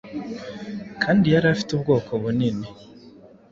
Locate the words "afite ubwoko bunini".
1.53-2.65